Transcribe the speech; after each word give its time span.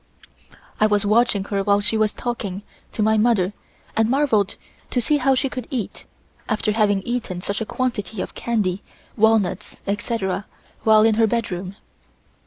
I 0.79 0.87
was 0.87 1.05
watching 1.05 1.43
her 1.43 1.61
while 1.61 1.79
she 1.79 1.95
was 1.95 2.11
talking 2.11 2.63
to 2.93 3.03
my 3.03 3.19
mother 3.19 3.53
and 3.95 4.09
marvelled 4.09 4.55
to 4.89 4.99
see 4.99 5.17
how 5.17 5.35
she 5.35 5.47
could 5.47 5.67
eat, 5.69 6.07
after 6.49 6.71
having 6.71 7.03
eaten 7.03 7.39
such 7.39 7.61
a 7.61 7.67
quantity 7.67 8.19
of 8.19 8.33
candy, 8.33 8.81
walnuts, 9.15 9.79
etc., 9.85 10.47
while 10.81 11.03
in 11.03 11.13
her 11.21 11.27
bedroom. 11.27 11.75